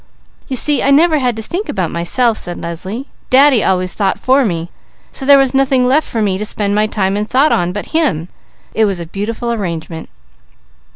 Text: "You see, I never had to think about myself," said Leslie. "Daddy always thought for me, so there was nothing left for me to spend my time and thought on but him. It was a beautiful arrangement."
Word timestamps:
"You 0.47 0.55
see, 0.55 0.81
I 0.81 0.89
never 0.89 1.19
had 1.19 1.35
to 1.35 1.43
think 1.43 1.69
about 1.69 1.91
myself," 1.91 2.35
said 2.39 2.59
Leslie. 2.59 3.07
"Daddy 3.29 3.63
always 3.63 3.93
thought 3.93 4.17
for 4.17 4.43
me, 4.43 4.71
so 5.11 5.27
there 5.27 5.37
was 5.37 5.53
nothing 5.53 5.87
left 5.87 6.09
for 6.09 6.23
me 6.23 6.39
to 6.39 6.43
spend 6.45 6.73
my 6.73 6.87
time 6.87 7.15
and 7.15 7.29
thought 7.29 7.51
on 7.51 7.71
but 7.71 7.93
him. 7.93 8.27
It 8.73 8.85
was 8.85 8.99
a 8.99 9.05
beautiful 9.05 9.53
arrangement." 9.53 10.09